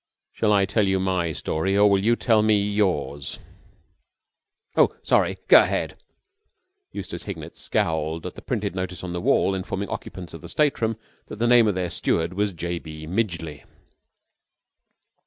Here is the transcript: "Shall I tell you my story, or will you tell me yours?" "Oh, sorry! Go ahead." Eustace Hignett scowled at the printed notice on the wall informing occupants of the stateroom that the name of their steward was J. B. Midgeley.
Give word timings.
"Shall 0.33 0.51
I 0.51 0.65
tell 0.65 0.87
you 0.87 0.99
my 0.99 1.31
story, 1.31 1.77
or 1.77 1.87
will 1.87 2.03
you 2.03 2.15
tell 2.15 2.41
me 2.41 2.59
yours?" 2.59 3.37
"Oh, 4.75 4.89
sorry! 5.03 5.37
Go 5.47 5.61
ahead." 5.61 5.95
Eustace 6.91 7.25
Hignett 7.25 7.55
scowled 7.55 8.25
at 8.25 8.33
the 8.33 8.41
printed 8.41 8.73
notice 8.73 9.03
on 9.03 9.13
the 9.13 9.21
wall 9.21 9.53
informing 9.53 9.89
occupants 9.89 10.33
of 10.33 10.41
the 10.41 10.49
stateroom 10.49 10.97
that 11.27 11.35
the 11.37 11.45
name 11.45 11.67
of 11.67 11.75
their 11.75 11.91
steward 11.91 12.33
was 12.33 12.51
J. 12.51 12.79
B. 12.79 13.05
Midgeley. 13.05 13.63